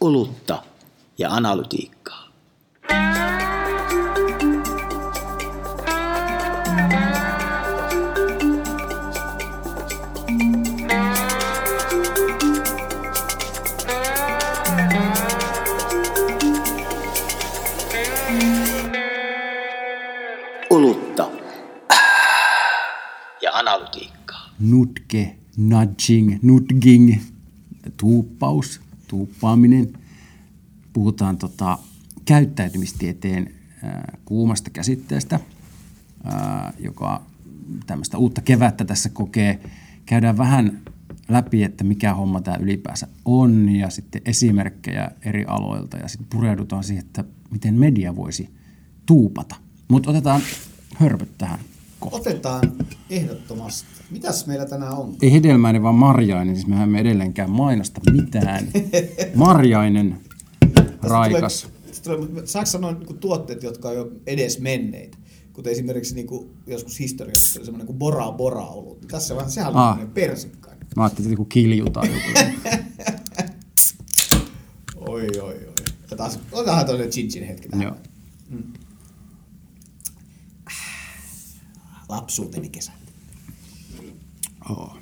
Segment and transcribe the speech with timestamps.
[0.00, 0.62] olutta
[1.18, 2.28] ja analytiikkaa.
[20.70, 21.30] Olutta
[23.42, 24.50] ja analytiikkaa.
[24.60, 27.22] nutke, nudging, nudging,
[27.96, 29.92] tuuppaus, tuuppaaminen.
[30.92, 31.78] Puhutaan tota,
[32.24, 35.40] käyttäytymistieteen ää, kuumasta käsitteestä,
[36.24, 37.22] ää, joka
[37.86, 39.60] tämmöistä uutta kevättä tässä kokee.
[40.06, 40.80] Käydään vähän
[41.28, 46.84] läpi, että mikä homma tämä ylipäänsä on ja sitten esimerkkejä eri aloilta ja sitten pureudutaan
[46.84, 48.50] siihen, että miten media voisi
[49.06, 49.56] tuupata.
[49.88, 50.40] Mutta otetaan
[50.94, 51.58] hörpöt tähän.
[52.00, 52.72] Otetaan
[53.10, 53.88] ehdottomasti.
[54.10, 55.16] Mitäs meillä tänään on?
[55.22, 56.54] Ei hedelmäinen, vaan marjainen.
[56.56, 58.68] Siis mehän emme edelleenkään mainosta mitään.
[59.34, 60.20] Marjainen,
[61.02, 61.68] raikas.
[62.04, 65.18] Tulee, saako sanoa niin tuotteet, jotka on jo edes menneitä?
[65.52, 69.00] Kuten esimerkiksi niin kuin joskus historiassa oli semmoinen kuin Bora Bora ollut.
[69.08, 69.98] Tässä vähän, sehän on Ah.
[70.14, 70.86] persikkainen.
[70.96, 72.56] Mä ajattelin, että joku kilju tai joku.
[74.96, 75.64] Oi, oi, oi.
[76.04, 77.82] Otetaan, otetaan toinen chinchin hetki tähän.
[77.82, 77.96] Joo.
[82.08, 82.92] Lapsuuteni kesä.
[84.70, 84.98] Oh.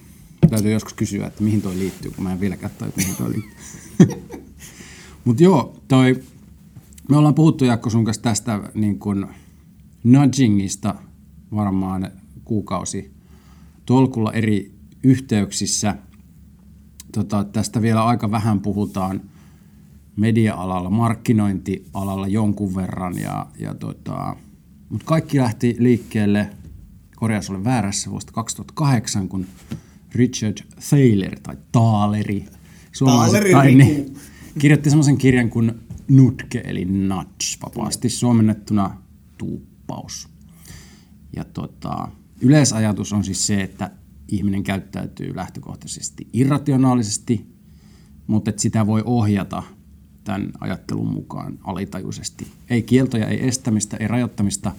[0.50, 3.56] Täytyy joskus kysyä, että mihin toi liittyy, kun mä en vieläkään tajua, mihin toi liittyy.
[5.24, 6.22] Mutta joo, toi,
[7.08, 9.28] me ollaan puhuttu Jakko sun kanssa tästä niin kun
[10.04, 10.94] nudgingista
[11.54, 12.10] varmaan
[12.44, 13.10] kuukausi
[13.86, 15.96] tolkulla eri yhteyksissä.
[17.12, 19.20] Tota, tästä vielä aika vähän puhutaan
[20.16, 23.18] media-alalla, markkinointialalla jonkun verran.
[23.18, 24.36] Ja, ja tota,
[24.88, 26.50] mutta kaikki lähti liikkeelle,
[27.16, 29.46] korjaus oli väärässä, vuosta 2008, kun
[30.14, 32.46] Richard Thaler tai Taaleri,
[33.04, 33.78] Taaleri tai Riku.
[33.78, 34.14] niin,
[34.58, 35.72] kirjoitti semmoisen kirjan kuin
[36.08, 39.02] Nutke, eli Nudge, vapaasti suomennettuna
[39.38, 40.28] tuuppaus.
[41.36, 42.08] Ja tota,
[42.40, 43.90] yleisajatus on siis se, että
[44.28, 47.46] ihminen käyttäytyy lähtökohtaisesti irrationaalisesti,
[48.26, 49.62] mutta että sitä voi ohjata
[50.24, 52.46] tämän ajattelun mukaan alitajuisesti.
[52.70, 54.72] Ei kieltoja, ei estämistä, ei rajoittamista,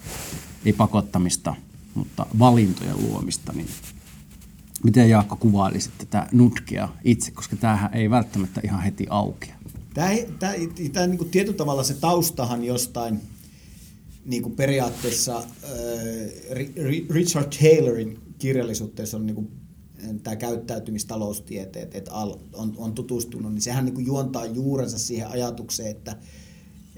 [0.64, 1.54] ei pakottamista,
[1.98, 3.52] mutta valintojen luomista.
[3.52, 3.68] Niin
[4.84, 9.54] miten Jaakko kuvailisit tätä nutkea itse, koska tämähän ei välttämättä ihan heti aukea.
[9.94, 10.52] Tämä, tämä,
[10.92, 13.20] tämä niin kuin tietyllä tavalla se taustahan jostain
[14.24, 15.44] niin kuin periaatteessa äh,
[16.50, 19.50] Ri- Ri- Richard Taylorin kirjallisuudessa on niin kuin,
[20.22, 26.16] tämä käyttäytymistaloustieteet, että on, on tutustunut, niin sehän niin kuin juontaa juurensa siihen ajatukseen, että,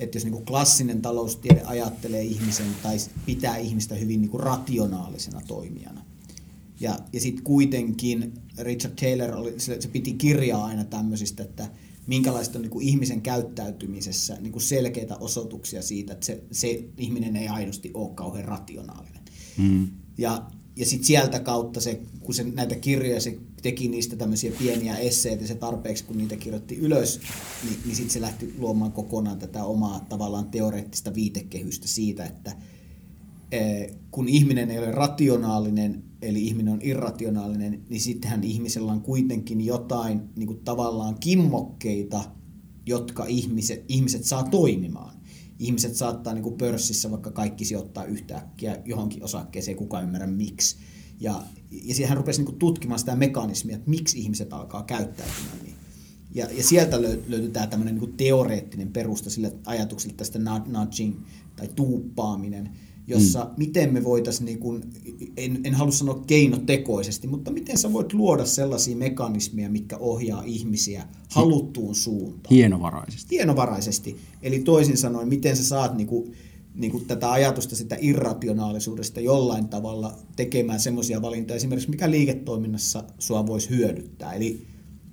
[0.01, 2.97] että jos niin kuin klassinen taloustiede ajattelee ihmisen tai
[3.27, 6.05] pitää ihmistä hyvin niin kuin rationaalisena toimijana,
[6.81, 11.69] ja, ja sitten kuitenkin Richard Taylor oli, se, se piti kirjaa aina tämmöisistä, että
[12.07, 17.37] minkälaista on niin kuin ihmisen käyttäytymisessä niin kuin selkeitä osoituksia siitä, että se, se ihminen
[17.37, 19.23] ei aidosti ole kauhean rationaalinen.
[19.59, 19.89] Mm.
[20.19, 20.47] Ja,
[20.77, 25.47] ja sitten sieltä kautta se, kun se näitä kirjoja, se teki niistä tämmöisiä pieniä esseitä,
[25.47, 27.21] se tarpeeksi kun niitä kirjoitti ylös,
[27.65, 32.57] niin, niin sitten se lähti luomaan kokonaan tätä omaa tavallaan teoreettista viitekehystä siitä, että
[33.53, 39.61] eh, kun ihminen ei ole rationaalinen, eli ihminen on irrationaalinen, niin sittenhän ihmisellä on kuitenkin
[39.61, 42.25] jotain niin kuin tavallaan kimmokkeita,
[42.87, 45.21] jotka ihmiset, ihmiset saa toimimaan.
[45.59, 50.77] Ihmiset saattaa niin kuin pörssissä vaikka kaikki sijoittaa yhtäkkiä johonkin osakkeeseen, kuka ymmärrä miksi.
[51.21, 55.59] Ja, ja siihen hän rupesi niin kuin tutkimaan sitä mekanismia, että miksi ihmiset alkaa käyttäytymään
[55.63, 55.75] niin.
[56.35, 61.17] Ja, ja sieltä löy- löytyy tämä tämmöinen niin teoreettinen perusta sille ajatukselle tästä nud- nudging
[61.57, 62.71] tai tuuppaaminen,
[63.07, 63.51] jossa mm.
[63.57, 64.83] miten me voitaisiin, niin kuin,
[65.37, 71.05] en, en halua sanoa keinotekoisesti, mutta miten sä voit luoda sellaisia mekanismeja, mitkä ohjaa ihmisiä
[71.31, 73.37] haluttuun suuntaan Hienovaraisesti.
[73.37, 74.17] hienovaraisesti.
[74.43, 75.97] Eli toisin sanoen, miten sä saat
[76.75, 83.47] niinku, niinku tätä ajatusta sitä irrationaalisuudesta jollain tavalla tekemään semmoisia valintoja, esimerkiksi mikä liiketoiminnassa sua
[83.47, 84.33] voisi hyödyttää.
[84.33, 84.67] Eli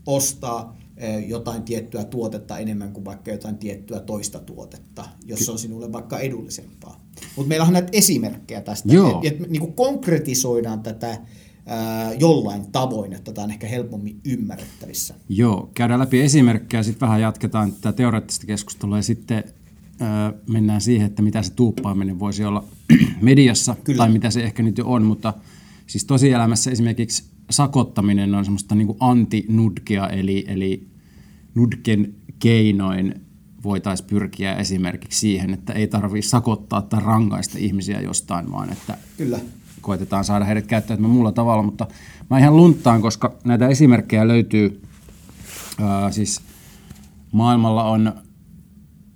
[0.05, 5.59] ostaa eh, jotain tiettyä tuotetta enemmän kuin vaikka jotain tiettyä toista tuotetta, jos se on
[5.59, 7.07] sinulle vaikka edullisempaa.
[7.35, 11.17] Mutta meillä on näitä esimerkkejä tästä, että et, niinku konkretisoidaan tätä
[11.65, 15.15] ää, jollain tavoin, että tämä on ehkä helpommin ymmärrettävissä.
[15.29, 19.43] Joo, käydään läpi esimerkkejä, sitten vähän jatketaan tätä teoreettista keskustelua ja sitten
[20.47, 22.63] mennään siihen, että mitä se tuuppaaminen voisi olla
[23.21, 23.97] mediassa, Kyllä.
[23.97, 25.33] tai mitä se ehkä nyt jo on, mutta
[25.87, 30.87] siis tosielämässä esimerkiksi sakottaminen on semmoista niin kuin anti-nudgea, eli, eli
[31.55, 33.21] nudgen keinoin
[33.63, 39.39] voitaisiin pyrkiä esimerkiksi siihen, että ei tarvitse sakottaa tai rangaista ihmisiä jostain, vaan että Kyllä.
[39.81, 41.87] koitetaan saada heidät käyttäytymään muulla tavalla, mutta
[42.29, 44.81] mä ihan lunttaan, koska näitä esimerkkejä löytyy
[45.81, 46.41] ää, siis
[47.31, 48.13] maailmalla on,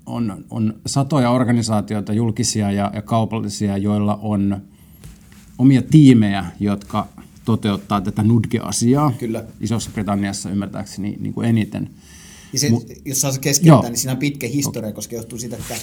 [0.06, 4.62] on, on satoja organisaatioita, julkisia ja, ja kaupallisia, joilla on
[5.58, 7.08] omia tiimejä, jotka
[7.46, 9.14] toteuttaa tätä nudge-asiaa.
[9.20, 9.44] Kyllä.
[9.60, 11.90] Isossa Britanniassa ymmärtääkseni niin kuin eniten.
[12.54, 15.76] Ja se, Mut- jos saa keskeyttää, niin siinä on pitkä historia, koska johtuu siitä, että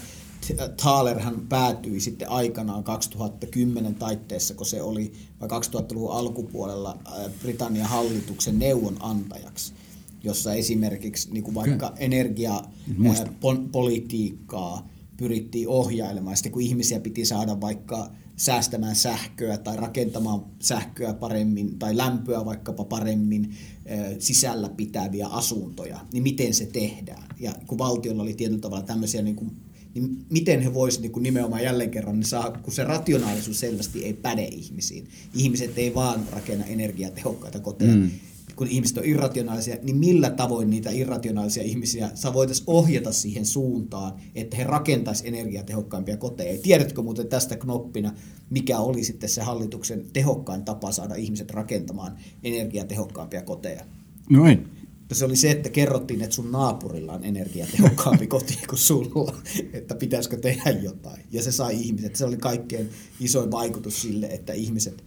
[0.77, 8.59] Thalerhan päätyi sitten aikanaan 2010 taitteessa, kun se oli vai 2000-luvun alkupuolella ää, Britannian hallituksen
[8.59, 9.73] neuvonantajaksi,
[10.25, 16.37] jossa esimerkiksi niin kuin vaikka energiapolitiikkaa pyrittiin ohjailemaan.
[16.37, 22.85] Sitten kun ihmisiä piti saada vaikka säästämään sähköä tai rakentamaan sähköä paremmin tai lämpöä vaikkapa
[22.85, 23.55] paremmin
[24.19, 27.25] sisällä pitäviä asuntoja, niin miten se tehdään?
[27.41, 29.51] Ja kun valtiolla oli tietyllä tavalla tämmöisiä, niin, kuin,
[29.95, 34.05] niin miten he voisivat niin kuin nimenomaan jälleen kerran, niin saa, kun se rationaalisuus selvästi
[34.05, 35.09] ei päde ihmisiin.
[35.35, 37.97] Ihmiset ei vaan rakenna energiatehokkaita koteja.
[37.97, 38.11] Mm
[38.59, 44.13] kun ihmiset on irrationaalisia, niin millä tavoin niitä irrationaalisia ihmisiä sä voitaisiin ohjata siihen suuntaan,
[44.35, 46.61] että he rakentaisivat energiatehokkaimpia koteja.
[46.63, 48.13] Tiedätkö muuten tästä knoppina,
[48.51, 53.85] mikä oli sitten se hallituksen tehokkain tapa saada ihmiset rakentamaan energiatehokkaampia koteja?
[54.31, 54.69] No en.
[55.13, 59.37] Se oli se, että kerrottiin, että sun naapurilla on energiatehokkaampi koti kuin sulla,
[59.73, 61.23] että pitäisikö tehdä jotain.
[61.33, 62.91] Ja se sai ihmiset, se oli kaikkein
[63.21, 65.05] isoin vaikutus sille, että ihmiset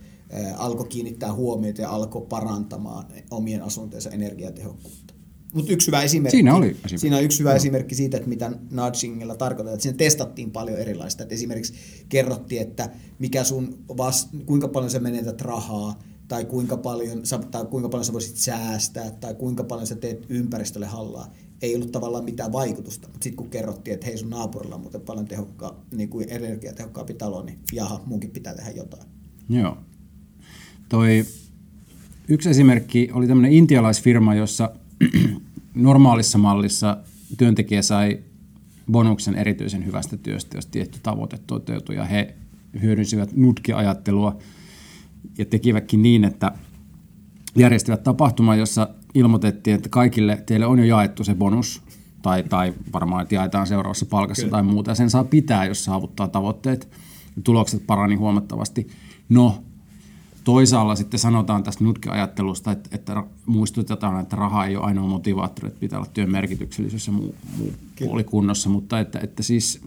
[0.58, 5.14] alkoi kiinnittää huomiota ja alkoi parantamaan omien asuntojensa energiatehokkuutta.
[5.54, 6.98] Mutta yksi hyvä esimerkki, Siinä oli esimerkki.
[6.98, 9.74] siinä on yksi hyvä esimerkki siitä, että mitä nudgingilla tarkoitetaan.
[9.74, 11.24] Että siinä testattiin paljon erilaista.
[11.24, 11.74] Että esimerkiksi
[12.10, 12.90] kerrottiin, että
[13.20, 18.14] mikä sun vas, kuinka paljon sä menetät rahaa, tai kuinka, paljon, tai kuinka paljon sä
[18.14, 21.34] voisit säästää, tai kuinka paljon sä teet ympäristölle hallaa.
[21.62, 25.02] Ei ollut tavallaan mitään vaikutusta, mutta sitten kun kerrottiin, että hei sun naapurilla on muuten
[25.02, 29.04] paljon tehokkaa, niin kuin energiatehokkaampi talo, niin jaha, munkin pitää tehdä jotain.
[29.50, 29.78] Joo.
[30.92, 31.26] Toi
[32.28, 34.72] yksi esimerkki oli tämmöinen intialaisfirma, jossa
[35.74, 36.98] normaalissa mallissa
[37.38, 38.20] työntekijä sai
[38.92, 42.36] bonuksen erityisen hyvästä työstä, jos tietty tavoite toteutui, ja he
[42.82, 44.38] hyödynsivät nutki-ajattelua
[45.38, 46.52] ja tekivätkin niin, että
[47.56, 51.82] järjestivät tapahtuman, jossa ilmoitettiin, että kaikille teille on jo jaettu se bonus,
[52.22, 54.52] tai, tai varmaan että jaetaan seuraavassa palkassa Kyllä.
[54.52, 56.90] tai muuta, ja sen saa pitää, jos saavuttaa tavoitteet,
[57.36, 58.88] ja tulokset parani huomattavasti.
[59.30, 59.64] No,
[60.44, 65.80] toisaalla sitten sanotaan tästä nutke-ajattelusta, että, että muistutetaan, että raha ei ole ainoa motivaattori, että
[65.80, 69.82] pitää olla työn merkityksellisyys ja muu, muu puoli kunnossa, mutta että, että siis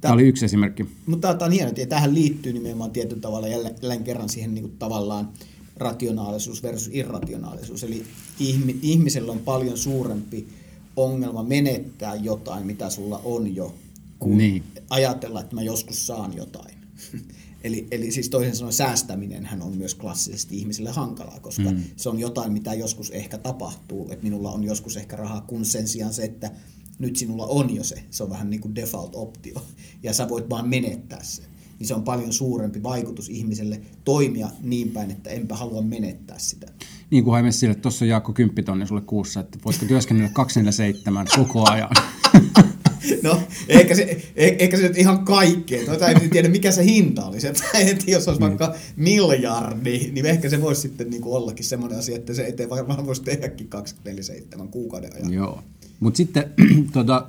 [0.00, 0.86] tämä oli yksi esimerkki.
[1.06, 4.62] Mutta tämä on hieno, ja tähän liittyy nimenomaan tietyllä tavalla jälleen, jälleen kerran siihen niin
[4.62, 5.28] kuin tavallaan
[5.76, 7.84] rationaalisuus versus irrationaalisuus.
[7.84, 8.04] Eli
[8.40, 10.48] ihmi, ihmisellä on paljon suurempi
[10.96, 13.74] ongelma menettää jotain, mitä sulla on jo,
[14.18, 14.62] kuin Niin.
[14.90, 16.74] ajatella, että mä joskus saan jotain.
[17.64, 21.82] Eli, eli siis toisin sanoen säästäminenhän on myös klassisesti ihmisille hankalaa, koska mm.
[21.96, 25.88] se on jotain, mitä joskus ehkä tapahtuu, että minulla on joskus ehkä rahaa, kun sen
[25.88, 26.50] sijaan se, että
[26.98, 29.60] nyt sinulla on jo se, se on vähän niin kuin default-optio,
[30.02, 31.44] ja sä voit vaan menettää sen.
[31.78, 36.66] Niin se on paljon suurempi vaikutus ihmiselle toimia niin päin, että enpä halua menettää sitä.
[37.10, 40.30] Niin kuin haimme sille, että tuossa on Jaakko 10 tonni sulle kuussa, että voitko työskennellä
[40.32, 41.90] 247 koko ajan.
[43.22, 44.02] No, ehkä se,
[44.36, 45.84] eh- ehkä se nyt ihan kaikkea.
[45.84, 47.46] Tuota ei nyt tiedä, mikä se hinta olisi.
[47.46, 51.98] Että, että jos olisi vaikka miljardi, niin ehkä se voisi sitten niin kuin ollakin semmoinen
[51.98, 55.32] asia, että se eteen varmaan voisi tehdäkin 247 kuukauden ajan.
[55.32, 55.62] Joo.
[56.00, 56.52] Mutta sitten
[56.92, 57.26] tuota,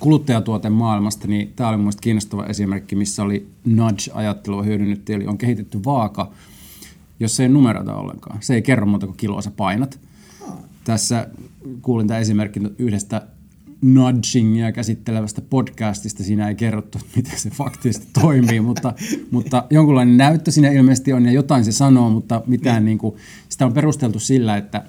[0.00, 5.84] kuluttajatuotemaailmasta, niin tämä oli mun mielestä kiinnostava esimerkki, missä oli nudge-ajattelua hyödynnetty, eli on kehitetty
[5.84, 6.32] vaaka,
[7.20, 8.38] jossa ei numeroita ollenkaan.
[8.42, 10.00] Se ei kerro muuta kuin kiloa sä painat.
[10.84, 11.28] Tässä
[11.82, 13.26] kuulin tämän esimerkin yhdestä
[13.82, 16.22] nudgingia käsittelevästä podcastista.
[16.24, 18.94] Siinä ei kerrottu, miten se faktisesti toimii, mutta,
[19.30, 23.16] mutta jonkunlainen näyttö siinä ilmeisesti on ja jotain se sanoo, mutta mitään niin kuin,
[23.48, 24.84] sitä on perusteltu sillä, että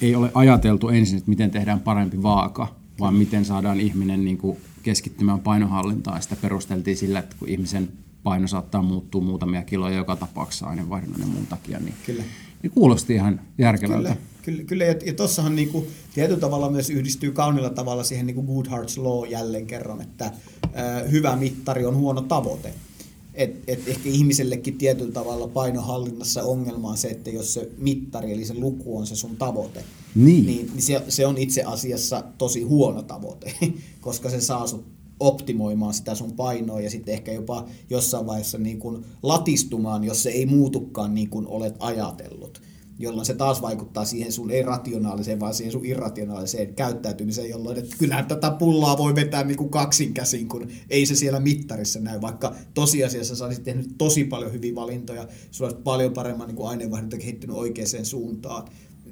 [0.00, 4.56] ei ole ajateltu ensin, että miten tehdään parempi vaaka, vaan miten saadaan ihminen niin kuin
[4.82, 6.22] keskittymään painohallintaan.
[6.22, 7.88] Sitä perusteltiin sillä, että kun ihmisen
[8.22, 12.22] paino saattaa muuttua muutamia kiloja joka tapauksessa aineenvaihdunnan ja muun takia, niin, Kyllä.
[12.64, 14.08] Niin kuulosti ihan järkevältä.
[14.08, 14.84] Kyllä, kyllä, kyllä.
[14.84, 19.66] ja, ja tuossahan niinku, tietyllä tavalla myös yhdistyy kaunilla tavalla siihen niinku Goodhart's Law jälleen
[19.66, 20.32] kerran, että
[20.64, 22.74] ö, hyvä mittari on huono tavoite.
[23.34, 28.44] Et, et ehkä ihmisellekin tietyllä tavalla painohallinnassa ongelma on se, että jos se mittari eli
[28.44, 30.46] se luku on se sun tavoite, Niin.
[30.46, 33.54] niin, niin se, se on itse asiassa tosi huono tavoite,
[34.00, 34.84] koska se saa sut
[35.20, 40.30] optimoimaan sitä sun painoa ja sitten ehkä jopa jossain vaiheessa niin kuin latistumaan, jos se
[40.30, 42.62] ei muutukaan niin kuin olet ajatellut
[42.98, 47.96] jolloin se taas vaikuttaa siihen sun ei rationaaliseen, vaan siihen sun irrationaaliseen käyttäytymiseen, jolloin että
[47.98, 52.20] kyllähän tätä pullaa voi vetää niin kuin kaksin käsin, kun ei se siellä mittarissa näy,
[52.20, 57.16] vaikka tosiasiassa sä olisit tehnyt tosi paljon hyviä valintoja, sulla olisi paljon paremmin niin aineenvaihdunta
[57.16, 58.68] kehittynyt oikeaan suuntaan,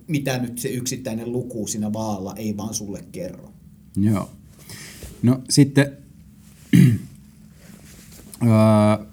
[0.07, 3.53] mitä nyt se yksittäinen luku siinä vaalla ei vaan sulle kerro.
[3.97, 4.29] Joo.
[5.23, 5.97] No sitten
[8.43, 9.07] uh,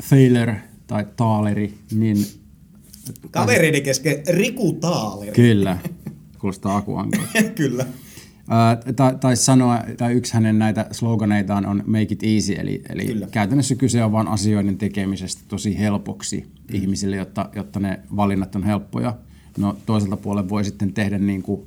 [0.08, 0.54] Thaler
[0.86, 2.26] tai Taaleri, niin
[3.30, 5.32] Kavereiden kesken Riku Taaleri.
[5.32, 5.78] kyllä,
[6.40, 7.42] kuulostaa akuankolta.
[7.54, 7.86] Kyllä.
[8.50, 13.06] Uh, tai, tai sanoa, tai yksi hänen näitä sloganeitaan on make it easy, eli, eli
[13.06, 13.28] Kyllä.
[13.30, 16.76] käytännössä kyse on vain asioiden tekemisestä tosi helpoksi mm.
[16.76, 19.16] ihmisille, jotta, jotta ne valinnat on helppoja.
[19.58, 21.66] No toiselta puolella voi sitten tehdä niin kuin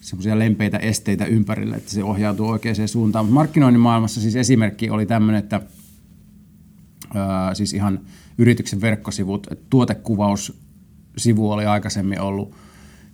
[0.00, 3.24] semmoisia lempeitä esteitä ympärille, että se ohjautuu oikeaan suuntaan.
[3.24, 5.60] Mutta markkinoinnin maailmassa siis esimerkki oli tämmöinen, että
[7.14, 8.00] ää, siis ihan
[8.38, 12.54] yrityksen verkkosivut, että tuotekuvaussivu oli aikaisemmin ollut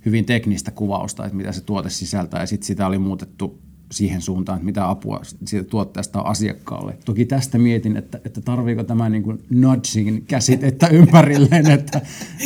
[0.07, 4.57] hyvin teknistä kuvausta, että mitä se tuote sisältää, ja sitten sitä oli muutettu siihen suuntaan,
[4.57, 6.99] että mitä apua siitä tuotteesta on asiakkaalle.
[7.05, 12.01] Toki tästä mietin, että, että tarviiko tämä niin kuin nudging käsitettä ympärilleen, että,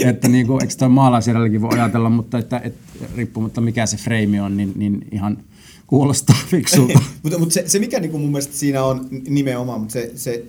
[0.04, 4.42] että niin kuin, eikö tuo maalaisjärjelläkin voi ajatella, mutta että, että riippumatta mikä se frame
[4.42, 5.38] on, niin, niin ihan
[5.86, 7.02] kuulostaa fiksulta.
[7.22, 10.44] mutta, mutta se, se, mikä niin kuin mun mielestä siinä on nimenomaan, mutta se, se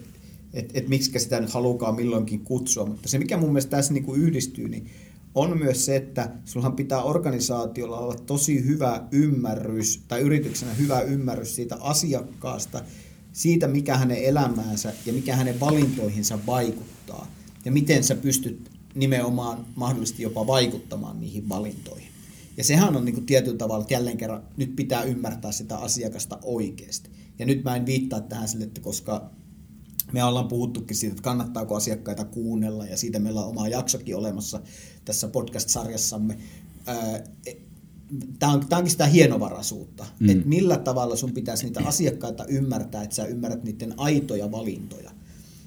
[0.54, 4.04] että et miksi sitä nyt halukaan milloinkin kutsua, mutta se mikä mun mielestä tässä niin
[4.04, 4.88] kuin yhdistyy, niin
[5.36, 11.56] on myös se, että sullahan pitää organisaatiolla olla tosi hyvä ymmärrys tai yrityksenä hyvä ymmärrys
[11.56, 12.82] siitä asiakkaasta,
[13.32, 17.28] siitä mikä hänen elämäänsä ja mikä hänen valintoihinsa vaikuttaa
[17.66, 22.12] ja miten sä pystyt nimenomaan mahdollisesti jopa vaikuttamaan niihin valintoihin.
[22.58, 26.40] Ja sehän on niin kuin tietyllä tavalla, että jälleen kerran nyt pitää ymmärtää sitä asiakasta
[26.44, 27.10] oikeasti.
[27.40, 29.32] Ja nyt mä en viittaa tähän sille, että koska
[30.12, 34.62] me ollaan puhuttukin siitä, että kannattaako asiakkaita kuunnella ja siitä meillä on oma jaksokin olemassa
[35.06, 36.38] tässä podcast-sarjassamme.
[38.40, 40.30] Tämä on, tämä onkin sitä hienovaraisuutta, mm.
[40.30, 45.12] että millä tavalla sun pitäisi niitä asiakkaita ymmärtää, että sä ymmärrät niiden aitoja valintoja.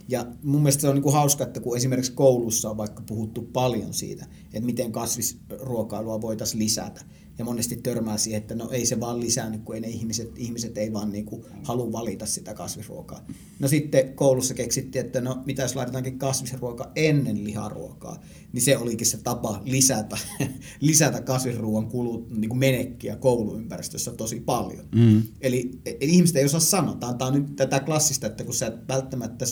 [0.09, 3.43] Ja mun mielestä se on niin kuin hauska, että kun esimerkiksi koulussa on vaikka puhuttu
[3.43, 7.05] paljon siitä, että miten kasvisruokailua voitaisiin lisätä,
[7.39, 10.79] ja monesti törmää siihen, että no ei se vaan lisäänny, kun ei ne ihmiset, ihmiset
[10.79, 13.27] ei vaan niin kuin halua valita sitä kasvisruokaa.
[13.59, 18.21] No sitten koulussa keksittiin, että no mitä jos laitetaankin kasvisruoka ennen liharuokaa,
[18.53, 20.19] niin se olikin se tapa lisätä,
[20.81, 24.87] lisätä kasvisruoan kulut, niin kuin menekkiä kouluympäristössä tosi paljon.
[24.95, 25.23] Mm.
[25.41, 26.95] Eli, eli ihmiset ei osaa sanoa.
[26.95, 29.47] Tämä on nyt tätä klassista, että kun sä et välttämättä,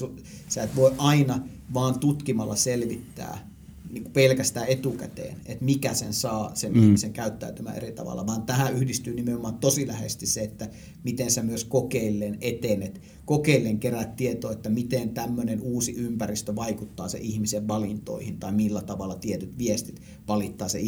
[0.49, 3.52] sä et voi aina vaan tutkimalla selvittää,
[3.93, 6.83] niin kuin pelkästään etukäteen, että mikä sen saa sen mm.
[6.83, 10.69] ihmisen käyttäytymään eri tavalla, vaan tähän yhdistyy nimenomaan tosi läheisesti se, että
[11.05, 17.19] miten sä myös kokeillen etenet, kokeillen kerät tietoa, että miten tämmöinen uusi ympäristö vaikuttaa se
[17.19, 20.81] ihmisen valintoihin tai millä tavalla tietyt viestit valittaa se,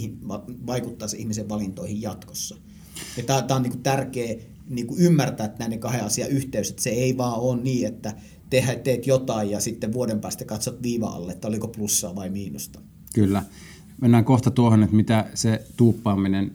[0.67, 2.57] vaikuttaa se ihmisen valintoihin jatkossa.
[3.17, 4.35] Ja tämä on niin kuin tärkeä
[4.69, 8.15] niin kuin ymmärtää että näiden kahden asian yhteys, että se ei vaan ole niin, että
[8.85, 12.81] teet jotain ja sitten vuoden päästä katsot viiva alle, että oliko plussaa vai miinusta.
[13.15, 13.43] Kyllä.
[14.01, 16.53] Mennään kohta tuohon, että mitä se tuuppaaminen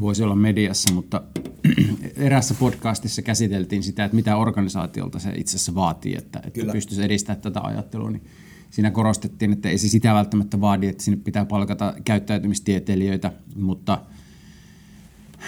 [0.00, 1.22] voisi olla mediassa, mutta
[2.16, 7.42] erässä podcastissa käsiteltiin sitä, että mitä organisaatiolta se itse asiassa vaatii, että, että pystyisi edistämään
[7.42, 8.10] tätä ajattelua.
[8.10, 8.24] Niin
[8.70, 14.02] siinä korostettiin, että ei se sitä välttämättä vaadi, että sinne pitää palkata käyttäytymistieteilijöitä, mutta,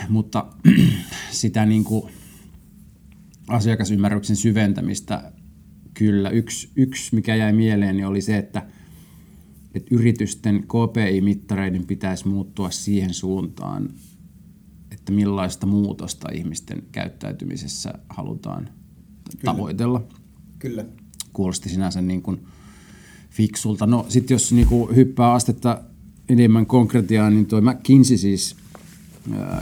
[0.09, 0.47] mutta
[1.31, 2.13] sitä niin kuin
[3.49, 5.33] asiakasymmärryksen syventämistä
[5.95, 6.31] kyllä.
[6.31, 8.63] Yksi, yksi, mikä jäi mieleen, niin oli se, että–
[9.75, 13.91] että yritysten KPI-mittareiden pitäisi muuttua siihen suuntaan,
[14.91, 19.45] että millaista muutosta ihmisten käyttäytymisessä halutaan Kyllä.
[19.45, 20.05] tavoitella.
[20.59, 20.85] Kyllä.
[21.33, 22.47] Kuulosti sinänsä niin kuin
[23.31, 23.87] fiksulta.
[23.87, 25.81] No sitten jos niin kuin hyppää astetta
[26.29, 28.57] enemmän konkretiaan, niin tuo McKinsey siis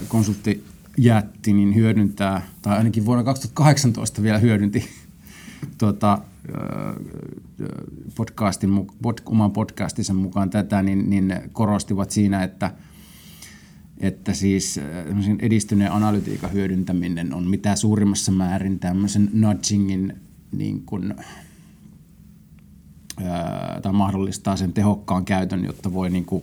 [0.09, 4.85] konsulttijätti niin hyödyntää, tai ainakin vuonna 2018 vielä hyödynti
[5.79, 6.19] tuota,
[8.15, 12.75] podcastin, pod, oman podcastinsa mukaan tätä, niin, niin korostivat siinä, että,
[13.99, 14.81] että siis
[15.41, 20.17] edistyneen analytiikan hyödyntäminen on mitä suurimmassa määrin tämmöisen nudgingin
[20.53, 21.15] niin kuin,
[23.83, 26.43] tai mahdollistaa sen tehokkaan käytön, jotta voi niin kuin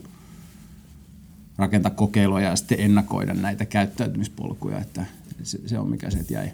[1.57, 5.05] rakentaa kokeiluja ja sitten ennakoida näitä käyttäytymispolkuja, että
[5.43, 6.51] se, se on mikä se jäi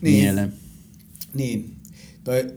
[0.00, 0.22] niin.
[0.22, 0.52] mieleen.
[1.34, 1.77] Niin,
[2.28, 2.54] toi,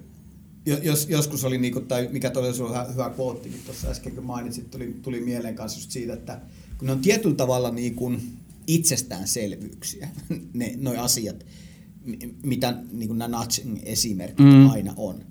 [0.84, 4.24] jos, joskus oli, niin kuin, tai mikä todella hyvä, hyvä quote, niin tuossa äsken kun
[4.26, 6.42] mainitsit, tuli, tuli mieleen kanssa just siitä, että
[6.78, 8.38] kun ne on tietyllä tavalla niin kuin
[8.68, 10.10] itsestäänselvyyksiä,
[10.54, 11.46] ne noi asiat,
[12.44, 14.70] mitä niin kuin nämä nudging-esimerkit mm.
[14.70, 15.24] aina on.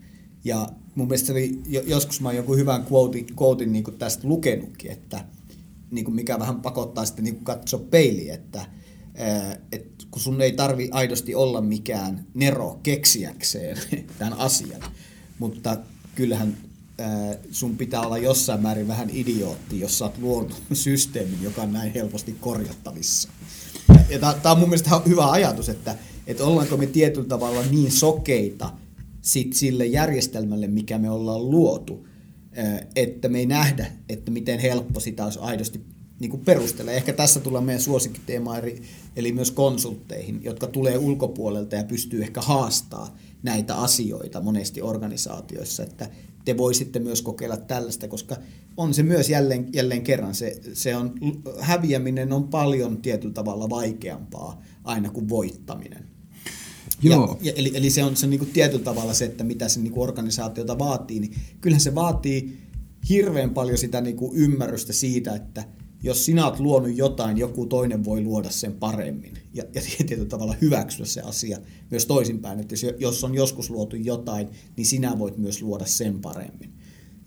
[0.44, 4.90] Ja mun mielestä oli, joskus mä oon joku hyvän quotein, quotein niin kuin tästä lukenutkin,
[4.90, 5.24] että
[5.90, 8.66] niin kuin mikä vähän pakottaa sitten niin kuin katsoa peiliin, että–
[9.72, 13.76] että kun sun ei tarvi aidosti olla mikään nero keksiäkseen
[14.18, 14.82] tämän asian,
[15.38, 15.76] mutta
[16.14, 16.56] kyllähän
[16.98, 21.72] ää, sun pitää olla jossain määrin vähän idiootti, jos sä oot luonut systeemin, joka on
[21.72, 23.28] näin helposti korjattavissa.
[24.08, 25.96] Ja tämä on mun mielestä hyvä ajatus, että,
[26.26, 28.72] että ollaanko me tietyllä tavalla niin sokeita
[29.22, 32.06] sit sille järjestelmälle, mikä me ollaan luotu,
[32.96, 35.80] että me ei nähdä, että miten helppo sitä olisi aidosti
[36.20, 36.92] niin kuin perustella.
[36.92, 38.56] Ehkä tässä tulee meidän suosikkiteema,
[39.16, 46.10] eli myös konsultteihin, jotka tulee ulkopuolelta ja pystyy ehkä haastaa näitä asioita monesti organisaatioissa, että
[46.44, 48.36] te voisitte myös kokeilla tällaista, koska
[48.76, 51.14] on se myös jälleen, jälleen kerran, se, se on,
[51.60, 56.04] häviäminen on paljon tietyllä tavalla vaikeampaa aina kuin voittaminen.
[57.02, 57.38] Joo.
[57.40, 59.68] Ja, ja, eli, eli se on, se on niin kuin tietyllä tavalla se, että mitä
[59.68, 62.58] se niin kuin organisaatiota vaatii, niin kyllähän se vaatii
[63.08, 65.64] hirveän paljon sitä niin kuin ymmärrystä siitä, että–
[66.02, 69.34] jos sinä olet luonut jotain, joku toinen voi luoda sen paremmin.
[69.54, 71.58] Ja, ja tietyllä tavalla hyväksyä se asia
[71.90, 76.72] myös toisinpäin, että jos on joskus luotu jotain, niin sinä voit myös luoda sen paremmin.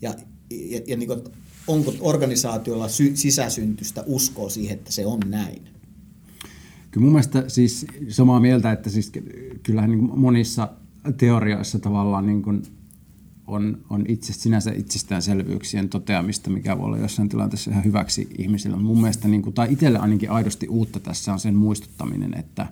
[0.00, 0.14] Ja,
[0.50, 1.20] ja, ja niin kuin,
[1.66, 5.62] onko organisaatiolla sy- sisäsyntystä uskoa siihen, että se on näin?
[6.90, 9.12] Kyllä mun mielestä siis samaa mieltä, että siis
[9.62, 10.68] kyllähän niin monissa
[11.16, 12.62] teorioissa tavallaan niin kuin
[13.46, 18.76] on, on itse, sinänsä itsestäänselvyyksien toteamista, mikä voi olla jossain tilanteessa ihan hyväksi ihmisille.
[18.76, 22.66] Mun mielestä, niin kuin, tai itselle ainakin aidosti uutta tässä on sen muistuttaminen, että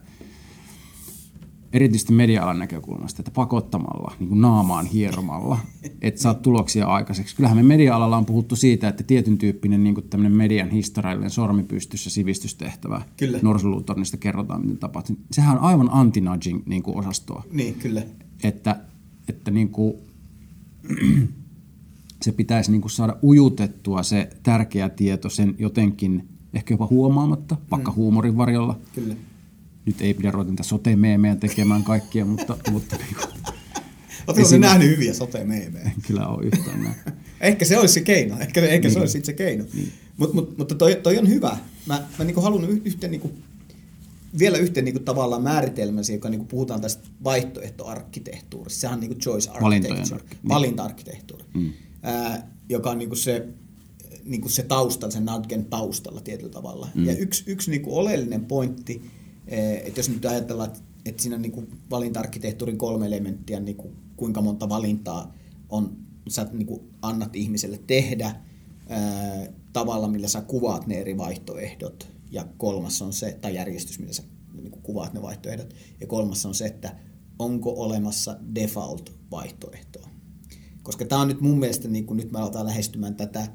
[1.73, 5.59] erityisesti media-alan näkökulmasta, että pakottamalla, niin kuin naamaan hieromalla,
[6.03, 7.37] että saat tuloksia aikaiseksi.
[7.37, 12.11] Kyllähän me media-alalla on puhuttu siitä, että tietyn tyyppinen niin kuin median historiallinen sormi pystyssä
[12.11, 13.03] sivistystehtävä,
[13.43, 15.17] norsulutornista kerrotaan, miten tapahtuu.
[15.33, 17.45] Sehän on aivan anti-nudging niin kuin osastoa.
[17.51, 18.03] Niin, kyllä.
[18.43, 18.81] Että,
[19.29, 19.95] että niin kuin,
[22.23, 27.91] se pitäisi niin kuin saada ujutettua se tärkeä tieto sen jotenkin ehkä jopa huomaamatta, vaikka
[27.91, 27.95] mm.
[27.95, 28.79] huumorin varjolla.
[28.95, 29.15] Kyllä.
[29.87, 32.57] Nyt ei pidä ruveta niitä sote-meemejä tekemään kaikkia, mutta...
[32.73, 33.55] mutta niin kuin,
[34.27, 34.61] Oletko esim...
[34.61, 35.85] nähnyt hyviä sote-meemejä?
[35.85, 36.97] En kyllä ole yhtään näin.
[37.41, 38.95] ehkä se olisi se keino, ehkä, ehkä niin.
[38.95, 39.65] se olisi se keino.
[39.75, 39.93] Niin.
[40.17, 41.57] Mut, mut, mutta toi, toi on hyvä.
[41.87, 43.33] Mä, mä niin haluan yhteen niin kuin
[44.39, 48.81] vielä yhteen niin kuin, tavallaan määritelmäsi, joka niin kuin, puhutaan tästä vaihtoehtoarkkitehtuurista.
[48.81, 50.49] Sehän on niin kuin choice architecture, niin.
[50.49, 51.73] valinta-arkkitehtuuri, mm.
[52.03, 53.49] ää, joka on niin kuin se,
[54.25, 56.89] niin kuin se taustalla, sen Nudgen taustalla tietyllä tavalla.
[56.95, 57.07] Mm.
[57.07, 59.11] Ja yksi, yksi niin kuin oleellinen pointti,
[59.85, 60.71] että jos nyt ajatellaan,
[61.05, 65.35] että siinä on niin kuin valinta-arkkitehtuurin kolme elementtiä, niin kuin kuinka monta valintaa
[65.69, 65.97] on,
[66.29, 68.35] sä niin kuin annat ihmiselle tehdä,
[68.89, 74.13] ää, tavalla, millä sä kuvaat ne eri vaihtoehdot, ja kolmas on se, tai järjestys, millä
[74.13, 74.23] sä
[74.55, 75.75] niin kuvaat ne vaihtoehdot.
[76.01, 76.97] Ja kolmas on se, että
[77.39, 80.09] onko olemassa default-vaihtoehtoa.
[80.83, 83.49] Koska tämä on nyt mun mielestä, niin kun nyt me aletaan lähestymään tätä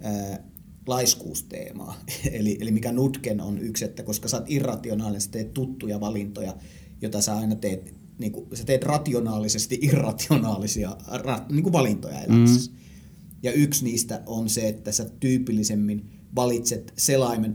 [0.00, 0.44] ää,
[0.86, 2.00] laiskuusteemaa,
[2.32, 6.56] eli, eli mikä Nutken on yksi, että koska sä oot irrationaalinen, sä teet tuttuja valintoja,
[7.02, 12.70] jota sä aina teet, niin kuin, sä teet rationaalisesti irrationaalisia ra, niin kuin valintoja elämässä.
[12.70, 12.76] Mm.
[13.42, 17.52] Ja yksi niistä on se, että sä tyypillisemmin valitset selaimen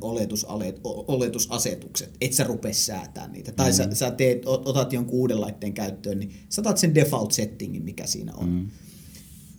[1.07, 3.51] oletusasetukset, et sä rupea säätämään niitä.
[3.51, 3.75] Tai mm.
[3.75, 8.07] sä, sä teet, otat jonkun uuden laitteen käyttöön, niin sä otat sen default settingin, mikä
[8.07, 8.49] siinä on.
[8.49, 8.67] Mm.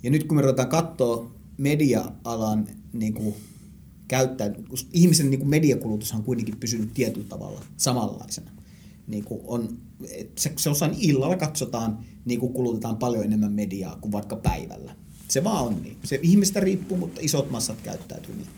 [0.02, 3.34] Ja nyt kun me ruvetaan katsoa media-alan niin kuin,
[4.08, 4.50] käyttää,
[4.92, 8.50] ihmisen niin kuin mediakulutus on kuitenkin pysynyt tietyllä tavalla samanlaisena.
[9.06, 9.78] Niin kuin on,
[10.36, 14.96] se, se osan illalla katsotaan, niin kuin kulutetaan paljon enemmän mediaa kuin vaikka päivällä.
[15.28, 15.96] Se vaan on niin.
[16.04, 18.48] Se ihmistä riippuu, mutta isot massat käyttäytyy niin.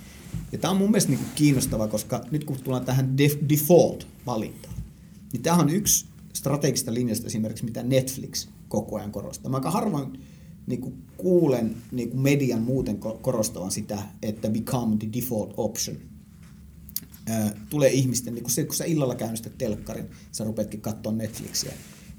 [0.52, 3.16] Ja tämä on mun mielestä niin kiinnostava, koska nyt kun tullaan tähän
[3.48, 4.74] default-valintaan,
[5.32, 9.50] niin tämä on yksi strategista linjasta esimerkiksi, mitä Netflix koko ajan korostaa.
[9.50, 10.20] Mä aika harvoin
[10.66, 15.96] niin kuin kuulen niin kuin median muuten korostavan sitä, että become the default option.
[17.70, 21.72] tulee ihmisten, niin kuin se, kun sä illalla käynnistät telkkarin, sä rupeatkin katsoa Netflixiä,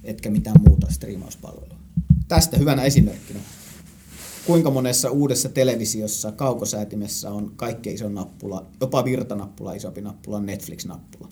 [0.03, 1.77] etkä mitään muuta striimauspalvelua.
[2.27, 3.39] Tästä hyvänä esimerkkinä
[4.45, 11.29] kuinka monessa uudessa televisiossa kaukosäätimessä on kaikkein iso nappula, jopa virtanappula, isompi nappula, Netflix-nappula.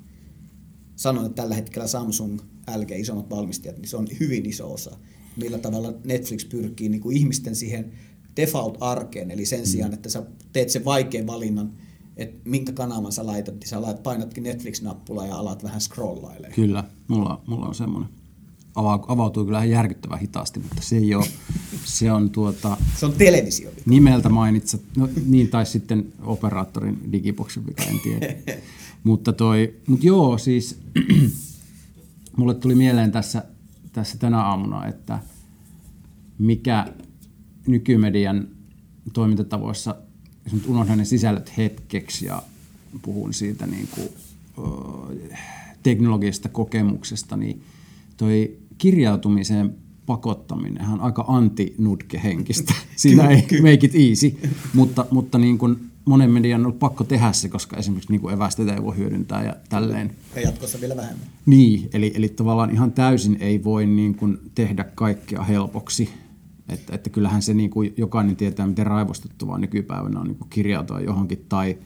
[0.96, 2.40] Sanon, että tällä hetkellä Samsung,
[2.78, 4.98] LG, isommat valmistajat, niin se on hyvin iso osa.
[5.36, 7.92] Millä tavalla Netflix pyrkii niin kuin ihmisten siihen
[8.36, 9.66] default-arkeen, eli sen mm.
[9.66, 11.74] sijaan, että sä teet sen vaikean valinnan,
[12.18, 16.56] että minkä kanavan sä laitat, niin sä laitat, painatkin Netflix-nappulaa ja alat vähän scrollailemaan.
[16.56, 18.10] Kyllä, mulla, mulla on semmoinen
[19.08, 21.26] avautuu kyllä ihan järkyttävän hitaasti, mutta se ei ole,
[21.90, 22.78] se on tuota...
[22.96, 23.72] Se on televisio.
[23.86, 28.36] Nimeltä mainitset, no niin, tai sitten operaattorin digiboxin, mikä en tiedä.
[29.04, 30.80] mutta toi, mutta joo, siis
[32.38, 33.44] mulle tuli mieleen tässä,
[33.94, 35.20] tässä tänä aamuna, että
[36.38, 36.86] mikä
[37.68, 38.48] nykymedian
[39.14, 39.96] toimintatavoissa,
[40.44, 42.44] jos nyt unohdan ne sisällöt hetkeksi ja
[43.02, 44.10] puhun siitä niin kuin,
[45.84, 47.64] teknologisesta kokemuksesta, niin
[48.18, 49.76] toi kirjautumiseen
[50.10, 52.74] pakottaminen on aika anti-nudke-henkistä.
[52.96, 54.38] Siinä ei make it easy,
[54.74, 58.34] mutta, mutta niin kuin monen median on ollut pakko tehdä se, koska esimerkiksi niin kuin
[58.34, 60.16] evästeitä ei voi hyödyntää ja tälleen.
[60.36, 61.28] Ja jatkossa vielä vähemmän.
[61.46, 66.10] Niin, eli, eli tavallaan ihan täysin ei voi niin kuin tehdä kaikkea helpoksi.
[66.70, 71.00] Että, että kyllähän se niin kuin jokainen tietää, miten raivostuttavaa nykypäivänä on niin kuin kirjautua
[71.00, 71.78] johonkin tai,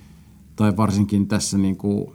[0.55, 2.07] tai varsinkin tässä niin kuin,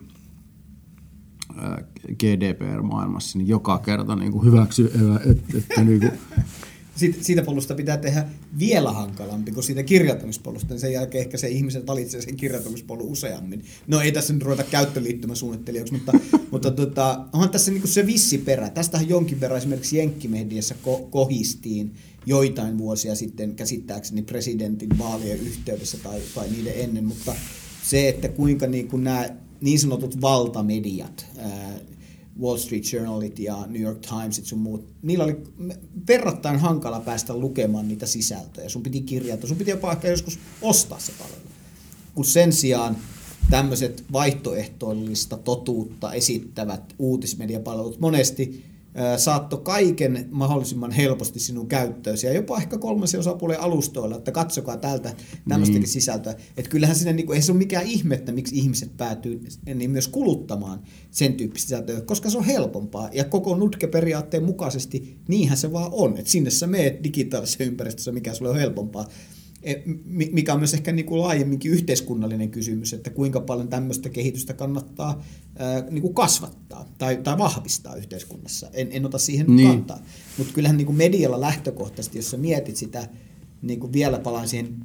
[2.12, 4.92] GDPR-maailmassa, niin joka kerta niin kuin hyväksy,
[5.30, 6.12] että, että niin kuin,
[6.98, 8.24] siitä, siitä polusta pitää tehdä
[8.58, 13.64] vielä hankalampi kuin siitä kirjoittamispolusta, niin sen jälkeen ehkä se ihmisen valitsee sen kirjoittamispolun useammin.
[13.86, 16.12] No ei tässä nyt ruveta käyttöliittymäsuunnittelijaksi, mutta,
[16.52, 18.70] mutta tota, onhan tässä niinku se vissi perä.
[18.70, 21.94] Tästähän jonkin verran esimerkiksi Jenkkimediassa ko- kohistiin
[22.26, 27.34] joitain vuosia sitten käsittääkseni presidentin vaalien yhteydessä tai, tai niiden ennen, mutta
[27.82, 29.28] se, että kuinka niin kuin nämä
[29.60, 31.26] niin sanotut valtamediat,
[32.40, 35.36] Wall Street Journalit ja New York Timesit sun muut, niillä oli
[36.08, 38.68] verrattain hankala päästä lukemaan niitä sisältöjä.
[38.68, 41.40] Sun piti kirjata, sun piti jopa ehkä joskus ostaa se palvelu.
[42.14, 42.96] Kun sen sijaan
[43.50, 48.64] tämmöiset vaihtoehtoillista totuutta esittävät uutismediapalvelut monesti
[49.16, 55.14] saatto kaiken mahdollisimman helposti sinun käyttöösi ja jopa ehkä kolmasen osapuolen alustoilla, että katsokaa täältä
[55.48, 55.88] tämmöistäkin niin.
[55.88, 56.34] sisältöä.
[56.56, 59.42] Että kyllähän siinä niin kuin, ei se ole mikään ihmettä, miksi ihmiset päätyy
[59.74, 63.08] niin myös kuluttamaan sen tyyppistä sisältöä, koska se on helpompaa.
[63.12, 66.18] Ja koko Nutke-periaatteen mukaisesti niinhän se vaan on.
[66.18, 69.08] Että sinne sä meet digitaalisessa ympäristössä, mikä sulle on helpompaa.
[69.62, 69.74] E,
[70.32, 75.22] mikä on myös ehkä niin kuin laajemminkin yhteiskunnallinen kysymys, että kuinka paljon tämmöistä kehitystä kannattaa
[75.56, 78.70] ää, niin kuin kasvattaa tai, tai vahvistaa yhteiskunnassa.
[78.72, 79.68] En, en ota siihen niin.
[79.68, 80.02] kantaa.
[80.38, 83.08] Mutta kyllähän niin kuin medialla lähtökohtaisesti, jos sä mietit sitä,
[83.62, 84.76] niin kuin vielä palaan siihen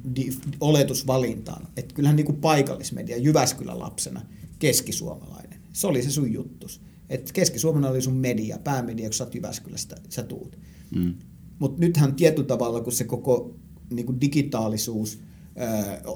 [0.60, 4.22] oletusvalintaan, että kyllähän niin kuin paikallismedia Jyväskylän lapsena,
[4.58, 6.80] keskisuomalainen, se oli se sun juttus.
[7.08, 10.58] Että Keski-Suomena oli sun media, päämedia, kun sä oot Jyväskylästä, sä tuut.
[10.94, 11.14] Mm.
[11.58, 13.56] Mutta nythän tietyllä tavalla, kun se koko
[13.90, 15.18] niin kuin digitaalisuus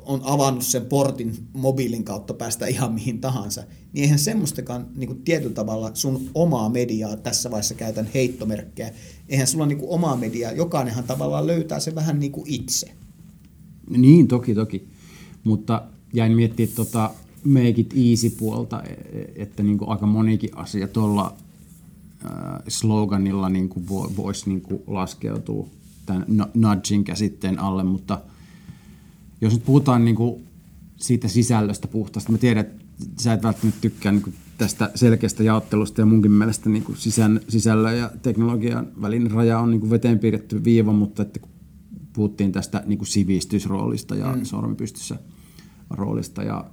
[0.04, 5.22] on avannut sen portin mobiilin kautta päästä ihan mihin tahansa, niin eihän semmoistakaan niin kuin
[5.22, 8.92] tietyllä tavalla sun omaa mediaa, tässä vaiheessa käytän heittomerkkejä,
[9.28, 12.94] eihän sulla niin kuin omaa mediaa, jokainenhan tavallaan löytää se vähän niin kuin itse.
[13.90, 14.88] Niin, toki, toki.
[15.44, 17.10] Mutta jäin miettimään tuota
[17.44, 21.36] make it easy puolta, e, e, että niin kuin aika monikin asia tuolla
[22.68, 25.68] sloganilla niin kuin voisi niin kuin laskeutua
[26.08, 28.20] tämän nudging käsitteen alle, mutta
[29.40, 30.46] jos nyt puhutaan niin kuin
[30.96, 32.84] siitä sisällöstä puhtaasti, mä tiedän, että
[33.20, 37.98] sä et välttämättä tykkää niin tästä selkeästä jaottelusta ja munkin mielestä niin kuin sisän, sisällön
[37.98, 41.50] ja teknologian välinen raja on niin kuin veteen piirretty viiva, mutta että kun
[42.12, 44.44] puhuttiin tästä niin kuin sivistysroolista ja mm.
[44.44, 45.18] sormipystyssä
[45.90, 46.70] roolista ja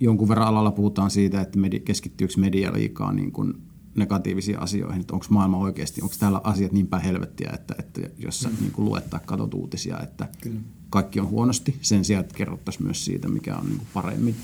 [0.00, 3.54] jonkun verran alalla puhutaan siitä, että keskittyykö media liikaa niin kuin
[3.94, 8.40] negatiivisiin asioihin, että onko maailma oikeasti, onko täällä asiat niin päin helvettiä, että, että jos
[8.40, 8.56] sä mm.
[8.60, 10.60] niin luet tai katsot uutisia, että kyllä.
[10.90, 14.36] kaikki on huonosti, sen sijaan, että kerrottaisiin myös siitä, mikä on niin paremmin.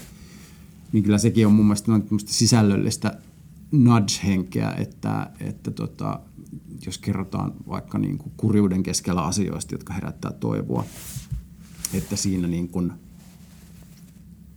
[0.92, 1.92] Niin kyllä sekin on mun mielestä
[2.26, 3.18] sisällöllistä
[3.72, 6.20] nudge-henkeä, että, että tota,
[6.86, 10.84] jos kerrotaan vaikka niin kuin kurjuuden keskellä asioista, jotka herättää toivoa,
[11.94, 12.92] että siinä niin kuin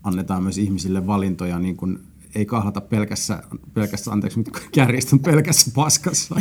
[0.04, 2.00] annetaan myös ihmisille valintoja niin kuin
[2.36, 6.36] ei kahlata pelkässä, pelkässä anteeksi, mutta kärjistön pelkässä paskassa,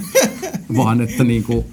[0.77, 1.65] vaan että niin kuin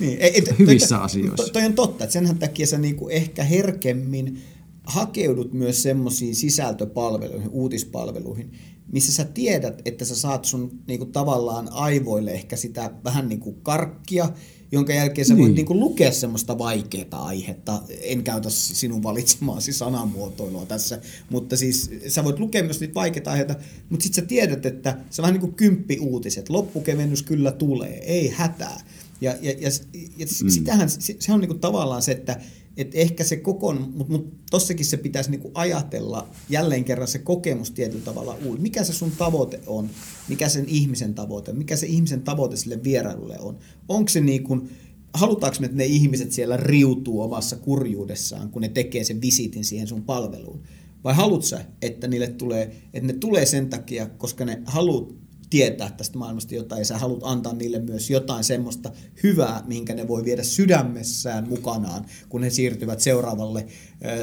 [0.00, 1.36] niin, ei, hyvissä toi, asioissa.
[1.36, 4.42] Toi, toi on totta, että senhän takia sä niin kuin ehkä herkemmin
[4.84, 8.52] hakeudut myös semmoisiin sisältöpalveluihin, uutispalveluihin,
[8.92, 13.40] missä sä tiedät, että sä saat sun niin kuin, tavallaan aivoille ehkä sitä vähän niin
[13.40, 14.28] kuin karkkia,
[14.72, 15.66] jonka jälkeen sä voit niin.
[15.68, 17.82] Niin lukea semmoista vaikeaa aihetta.
[18.02, 23.54] En käytä sinun valitsemaasi sanamuotoilua tässä, mutta siis sä voit lukea myös niitä vaikeita aiheita,
[23.90, 26.48] mutta sitten sä tiedät, että se on vähän niin kuin kymppi uutiset.
[26.48, 28.80] Loppukevennys kyllä tulee, ei hätää.
[29.20, 29.70] Ja, ja, ja,
[30.16, 30.50] ja mm.
[30.50, 32.40] sitähän, se on niin kuin tavallaan se, että
[32.76, 37.70] et ehkä se kokon, mutta mut tossakin se pitäisi niinku ajatella jälleen kerran se kokemus
[37.70, 38.62] tietyllä tavalla uusi.
[38.62, 39.90] Mikä se sun tavoite on?
[40.28, 43.58] Mikä sen ihmisen tavoite Mikä se ihmisen tavoite sille vierailulle on?
[43.88, 44.70] Onko se niin kuin,
[45.14, 49.88] halutaanko me, että ne ihmiset siellä riutuu omassa kurjuudessaan, kun ne tekee sen visitin siihen
[49.88, 50.62] sun palveluun?
[51.04, 55.21] Vai haluatko että niille tulee, että ne tulee sen takia, koska ne haluat
[55.52, 58.90] tietää tästä maailmasta jotain ja sä haluat antaa niille myös jotain semmoista
[59.22, 63.66] hyvää, minkä ne voi viedä sydämessään mukanaan, kun ne siirtyvät seuraavalle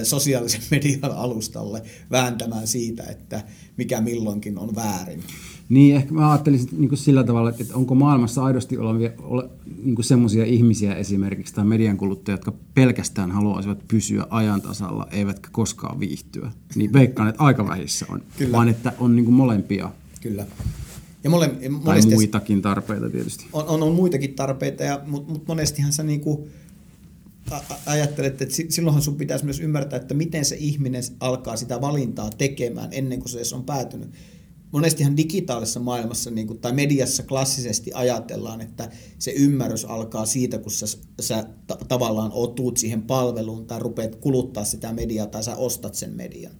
[0.03, 3.43] sosiaalisen median alustalle vääntämään siitä, että
[3.77, 5.23] mikä milloinkin on väärin.
[5.69, 9.49] Niin, ehkä mä ajattelisin niin kuin sillä tavalla, että onko maailmassa aidosti olevia, ole,
[9.83, 15.99] niin semmoisia ihmisiä esimerkiksi tai median kuluttajia, jotka pelkästään haluaisivat pysyä ajan tasalla, eivätkä koskaan
[15.99, 16.51] viihtyä.
[16.75, 18.57] Niin veikkaan, että aika vähissä on, Kyllä.
[18.57, 19.91] vaan että on niin kuin molempia.
[20.21, 20.45] Kyllä.
[21.23, 23.45] Ja mole, Tai monesti muitakin tarpeita tietysti.
[23.53, 26.47] on, on, on muitakin tarpeita, mutta mut monestihan sä niinku
[27.85, 32.29] ajattelet, että si- silloinhan sun pitäisi myös ymmärtää, että miten se ihminen alkaa sitä valintaa
[32.29, 34.09] tekemään ennen kuin se edes on päätynyt.
[34.71, 40.71] Monestihan digitaalisessa maailmassa niin kuin, tai mediassa klassisesti ajatellaan, että se ymmärrys alkaa siitä, kun
[40.71, 40.85] sä,
[41.19, 46.11] sä ta- tavallaan otuut siihen palveluun tai rupeat kuluttaa sitä mediaa tai sä ostat sen
[46.13, 46.53] median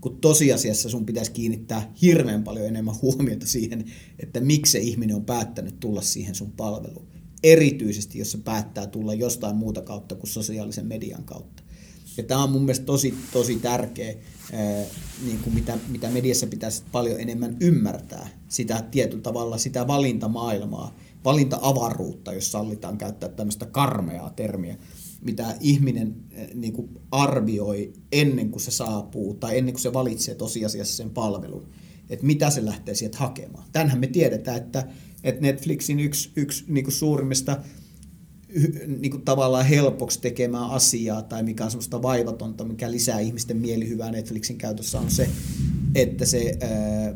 [0.00, 3.84] kun tosiasiassa sun pitäisi kiinnittää hirveän paljon enemmän huomiota siihen,
[4.18, 7.06] että miksi se ihminen on päättänyt tulla siihen sun palveluun.
[7.42, 11.62] Erityisesti, jos se päättää tulla jostain muuta kautta kuin sosiaalisen median kautta.
[12.16, 14.14] Ja tämä on mun mielestä tosi, tosi tärkeä,
[15.26, 22.32] niin kuin mitä, mitä mediassa pitäisi paljon enemmän ymmärtää, sitä tietyllä tavalla sitä valintamaailmaa, valinta-avaruutta,
[22.32, 24.76] jos sallitaan käyttää tämmöistä karmeaa termiä,
[25.26, 30.34] mitä ihminen eh, niin kuin arvioi ennen kuin se saapuu tai ennen kuin se valitsee
[30.34, 31.66] tosiasiassa sen palvelun,
[32.10, 33.64] että mitä se lähtee sieltä hakemaan.
[33.72, 34.88] Tänhän me tiedetään, että,
[35.24, 37.60] että Netflixin yksi, yksi niin kuin suurimmista
[38.86, 44.10] niin kuin tavallaan helpoksi tekemään asiaa tai mikä on semmoista vaivatonta, mikä lisää ihmisten mielihyvää
[44.10, 45.28] Netflixin käytössä on se,
[45.94, 46.70] että se äh,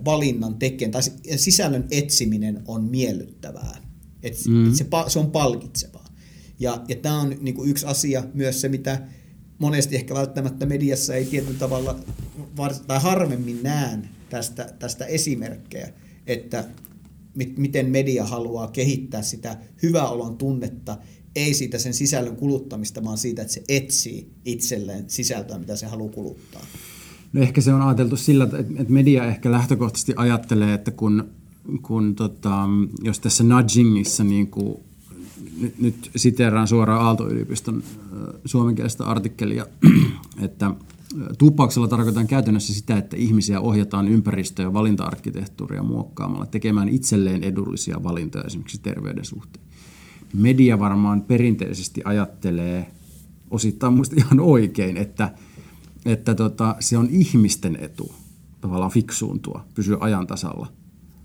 [0.04, 3.76] valinnan tekeminen tai si- sisällön etsiminen on miellyttävää.
[4.22, 4.68] Et, mm.
[4.68, 6.09] et se, se on palkitsevaa.
[6.60, 9.02] Ja, ja tämä on niin kuin yksi asia myös se, mitä
[9.58, 11.96] monesti ehkä välttämättä mediassa ei tietyllä tavalla
[12.56, 15.88] vars- tai harvemmin näen tästä, tästä esimerkkejä,
[16.26, 16.64] että
[17.34, 20.98] mit, miten media haluaa kehittää sitä hyvää olon tunnetta,
[21.36, 26.12] ei siitä sen sisällön kuluttamista, vaan siitä, että se etsii itselleen sisältöä, mitä se haluaa
[26.12, 26.66] kuluttaa.
[27.32, 31.30] No ehkä se on ajateltu sillä, että media ehkä lähtökohtaisesti ajattelee, että kun,
[31.82, 32.68] kun tota,
[33.02, 34.80] jos tässä nudgingissa niin kuin,
[35.60, 37.82] nyt, nyt siteeraan suoraan Aalto-yliopiston
[38.44, 39.66] suomenkielistä artikkelia,
[40.46, 40.74] että
[41.20, 48.02] ö, tuuppauksella tarkoitan käytännössä sitä, että ihmisiä ohjataan ympäristö- ja valinta-arkkitehtuuria muokkaamalla tekemään itselleen edullisia
[48.02, 49.64] valintoja esimerkiksi terveyden suhteen.
[50.34, 52.90] Media varmaan perinteisesti ajattelee
[53.50, 55.34] osittain muista ihan oikein, että,
[56.04, 58.12] että tota, se on ihmisten etu
[58.60, 60.72] tavallaan fiksuuntua, pysyä ajan tasalla.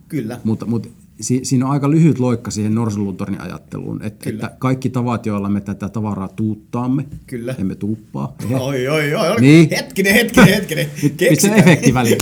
[0.07, 0.39] Kyllä.
[0.43, 0.89] Mutta, mutta
[1.21, 4.45] si, siinä on aika lyhyt loikka siihen Norsunluutornin ajatteluun, että, Kyllä.
[4.45, 7.55] että kaikki tavat, joilla me tätä tavaraa tuuttaamme, Kyllä.
[7.59, 8.35] emme tuuppaa.
[8.45, 8.55] Ehe.
[8.55, 9.41] Oi, oi, oi.
[9.41, 9.69] Niin.
[9.71, 10.89] Hetkinen, hetkinen, hetkinen.
[11.29, 12.17] Pistä efekti väliin.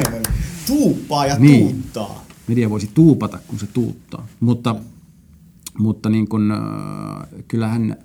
[0.66, 1.68] Tuuppaa ja Niin.
[1.68, 2.24] tuuttaa.
[2.48, 4.26] Media voisi tuupata, kun se tuuttaa.
[4.40, 4.76] Mutta,
[5.78, 7.96] mutta niin kun, äh, kyllähän äh,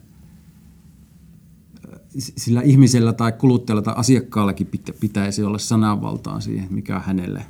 [2.18, 7.46] sillä ihmisellä tai kuluttajalla tai asiakkaallakin pitä- pitäisi olla sananvaltaa siihen, mikä on hänelle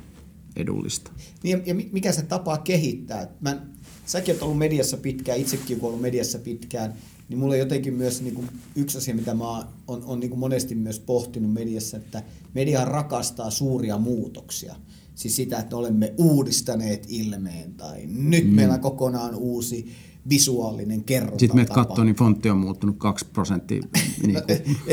[0.56, 1.10] edullista.
[1.42, 3.28] Niin, ja- ja mi- mikä se tapaa kehittää?
[3.40, 3.66] Mä,
[4.06, 6.94] säkin oot ollut mediassa pitkään, itsekin kun ollut mediassa pitkään,
[7.28, 10.30] niin mulla on jotenkin myös niin kuin yksi asia, mitä mä oon on, on niin
[10.30, 12.22] kuin monesti myös pohtinut mediassa, että
[12.54, 14.74] media rakastaa suuria muutoksia.
[15.14, 18.54] Siis sitä, että olemme uudistaneet ilmeen tai nyt mm.
[18.54, 19.92] meillä on kokonaan uusi
[20.28, 21.40] visuaalinen kerrontatapa.
[21.40, 23.82] Sitten meidät katsoo, niin fontti on muuttunut 2 prosenttia
[24.26, 24.42] niin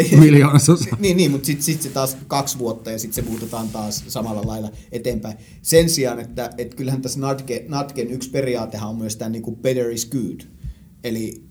[0.10, 0.98] kuin miljoonasosa.
[1.00, 4.48] Niin, niin mutta sitten sit se taas kaksi vuotta ja sitten se muutetaan taas samalla
[4.48, 5.38] lailla eteenpäin.
[5.62, 9.90] Sen sijaan, että et kyllähän tässä Natke, Natken yksi periaatehan on myös tämä niinku better
[9.90, 10.42] is good.
[11.04, 11.44] Eli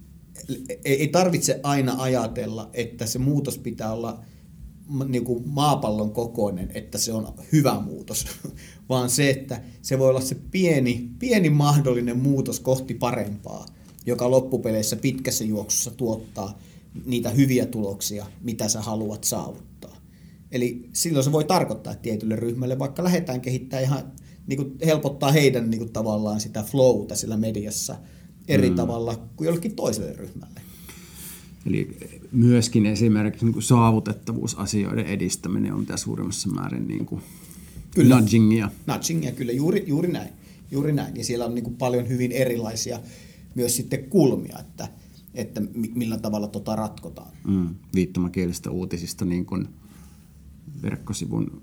[0.84, 4.20] ei, ei tarvitse aina ajatella, että se muutos pitää olla
[4.90, 8.26] ma- niinku maapallon kokoinen, että se on hyvä muutos,
[8.88, 13.66] vaan se, että se voi olla se pieni, pieni mahdollinen muutos kohti parempaa,
[14.07, 16.59] joka loppupeleissä pitkässä juoksussa tuottaa
[17.07, 19.96] niitä hyviä tuloksia, mitä sä haluat saavuttaa.
[20.53, 24.12] Eli silloin se voi tarkoittaa että tietylle ryhmälle, vaikka lähdetään kehittämään ihan
[24.46, 27.96] niin kuin helpottaa heidän niin kuin tavallaan sitä flowta sillä mediassa
[28.48, 28.76] eri mm.
[28.76, 30.61] tavalla kuin jollekin toiselle ryhmälle.
[31.66, 31.96] Eli
[32.33, 37.23] myöskin esimerkiksi niin kuin saavutettavuusasioiden edistäminen on mitä suurimmassa määrin niin kuin
[37.94, 38.20] Kyllä.
[38.20, 38.70] nudgingia.
[38.87, 40.31] Nudgingia, kyllä juuri, juuri näin.
[40.70, 41.16] Juuri näin.
[41.16, 43.01] Ja siellä on niin kuin paljon hyvin erilaisia
[43.55, 44.88] myös sitten kulmia, että,
[45.35, 47.33] että mi- millä tavalla tota ratkotaan.
[47.49, 49.68] Mm, viittomakielisistä uutisista niin kuin
[50.83, 51.62] verkkosivun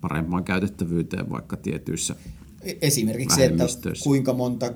[0.00, 2.16] parempaan käytettävyyteen vaikka tietyissä
[2.62, 3.64] E- Esimerkiksi se, että
[4.02, 4.72] kuinka monta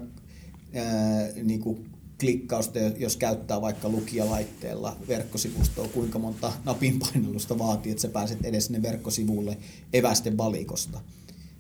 [0.75, 1.87] ää, niin kuin
[2.21, 8.83] klikkausta, jos käyttää vaikka lukijalaitteella verkkosivustoa, kuinka monta napinpainallusta vaatii, että sä pääset edes sinne
[8.83, 9.59] verkkosivulle
[9.93, 11.01] evästen valikosta.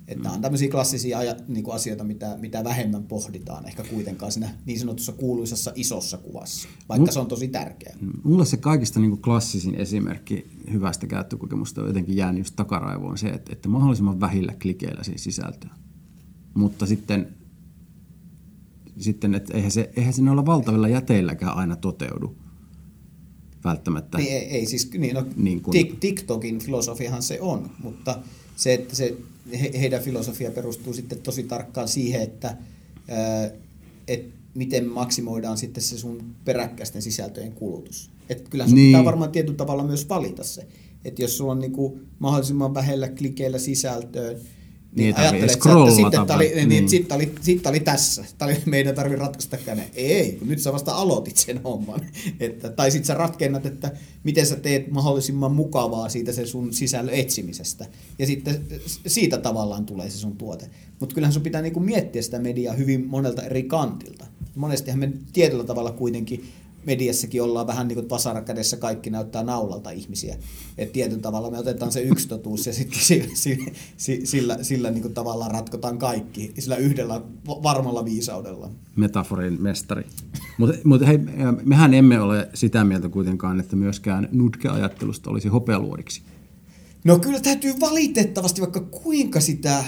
[0.09, 0.35] Että mm.
[0.35, 5.13] on tämmöisiä klassisia niin kuin asioita, mitä, mitä vähemmän pohditaan ehkä kuitenkaan siinä niin sanotussa
[5.13, 7.97] kuuluisassa isossa kuvassa, vaikka se on tosi tärkeä.
[8.25, 13.29] Mulle se kaikista niin kuin klassisin esimerkki hyvästä käyttökokemusta on jotenkin jäänyt just takaraivoon se,
[13.29, 15.71] että, että mahdollisimman vähillä klikeillä siihen sisältöä.
[16.55, 17.29] Mutta sitten,
[18.99, 22.37] sitten että eihän, se, eihän se noilla valtavilla jäteilläkään aina toteudu
[23.65, 24.19] välttämättä.
[24.19, 28.19] Niin ei, ei siis, niin, no, Niin kun- Tik- TikTokin filosofiahan se on, mutta
[28.57, 29.17] se, että se,
[29.61, 32.57] he, heidän filosofia perustuu sitten tosi tarkkaan siihen, että
[33.09, 33.51] ää,
[34.09, 38.11] et miten maksimoidaan sitten se sun peräkkäisten sisältöjen kulutus.
[38.29, 38.89] Et kyllä sun Niin.
[38.89, 40.67] pitää varmaan tietyllä tavalla myös valita se.
[41.05, 44.37] Että jos sulla on niinku mahdollisimman vähellä klikeillä sisältöön,
[44.97, 46.89] Niin ei niin että scrollata sitten oli, niin, niin.
[46.89, 48.25] Sitten oli, sit oli tässä.
[48.39, 49.91] Tää oli, meidän tarvii ratkaista käne.
[49.95, 52.01] Ei, kun nyt sä vasta aloitit sen homman.
[52.41, 53.93] Että, tai sitten sä ratkennat, että
[54.25, 57.87] miten sä teet mahdollisimman mukavaa siitä se sun sisällön etsimisestä.
[58.19, 58.67] Ja sitten
[59.07, 60.71] siitä tavallaan tulee se sun tuote.
[61.01, 64.25] Mutta kyllähän sun pitää niinku miettiä sitä mediaa hyvin monelta eri kantilta.
[64.55, 66.45] Monestihan me tietyllä tavalla kuitenkin
[66.87, 70.37] mediassakin ollaan vähän niin kuin vasarakädessä kaikki näyttää naulalta ihmisiä.
[70.79, 73.71] Et tietyllä tavalla me otetaan se yksi totuus ja sitten sillä, sillä,
[74.25, 78.71] sillä, sillä niin kuin tavallaan ratkotaan kaikki, sillä yhdellä va- varmalla viisaudella.
[78.97, 80.07] metaforin mestari.
[80.59, 81.19] Mutta mut hei,
[81.65, 86.23] mehän emme ole sitä mieltä kuitenkaan, että myöskään nutke-ajattelusta olisi hopealuodiksi.
[87.05, 89.85] No kyllä täytyy valitettavasti, vaikka kuinka sitä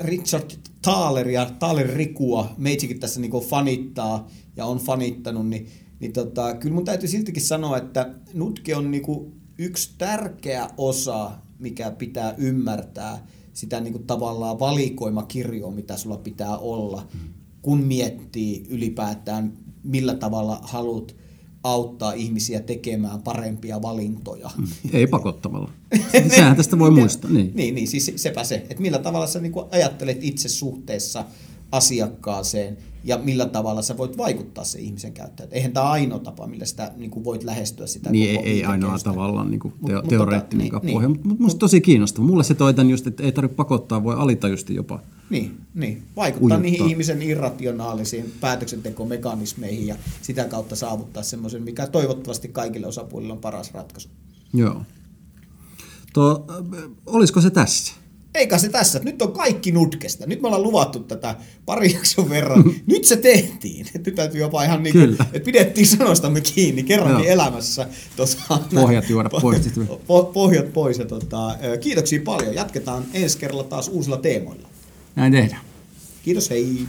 [0.00, 0.50] Richard
[0.82, 5.66] Thaleria, Thaler Rikua meitsikin tässä niin fanittaa ja on fanittanut, niin,
[6.00, 11.90] niin tota, kyllä mun täytyy siltikin sanoa, että nutke on niin yksi tärkeä osa, mikä
[11.90, 17.08] pitää ymmärtää sitä niin tavallaan valikoimakirjoa, mitä sulla pitää olla,
[17.62, 21.16] kun miettii ylipäätään, millä tavalla haluat
[21.64, 24.50] auttaa ihmisiä tekemään parempia valintoja.
[24.92, 25.70] Ei pakottavalla.
[26.36, 27.30] Sehän tästä voi muistaa.
[27.30, 27.52] Niin.
[27.54, 31.24] Niin, niin siis sepä se, että millä tavalla sä niinku ajattelet itse suhteessa
[31.72, 35.52] asiakkaaseen ja millä tavalla sä voit vaikuttaa se ihmisen käyttäjään.
[35.52, 38.98] Eihän tämä ainoa tapa, millä sitä niinku voit lähestyä sitä Niin ei, koko ei ainoa
[38.98, 41.16] tavallaan niin Mut- teo, mut teoreettinen tota, tota, niin, pohja, niin.
[41.16, 42.26] mutta mut musta tosi kiinnostava.
[42.26, 45.00] Mulle se toi tän just, että ei tarvitse pakottaa, voi alitajusti jopa.
[45.30, 46.02] Niin, niin.
[46.16, 46.58] vaikuttaa Ujuttaa.
[46.58, 53.74] niihin ihmisen irrationaalisiin päätöksentekomekanismeihin ja sitä kautta saavuttaa semmoisen, mikä toivottavasti kaikille osapuolille on paras
[53.74, 54.08] ratkaisu.
[54.54, 54.82] Joo.
[56.18, 57.94] Äh, olisiko se tässä?
[58.36, 59.00] Eikä se tässä.
[59.02, 60.26] Nyt on kaikki nutkesta.
[60.26, 61.34] Nyt me ollaan luvattu tätä
[61.66, 62.64] pari jakson verran.
[62.86, 63.86] Nyt se tehtiin.
[64.06, 67.22] Nyt täytyy jopa ihan niin kuin, että pidettiin sanostamme kiinni kerran Joo.
[67.24, 67.86] elämässä.
[68.16, 69.66] Tota, Pohjat juoda po- pois.
[69.88, 70.98] Po- pohjat pois.
[70.98, 72.54] Ja tota, kiitoksia paljon.
[72.54, 74.68] Jatketaan ensi kerralla taas uusilla teemoilla.
[75.16, 75.60] Näin tehdään.
[76.24, 76.86] Kiitos, hei.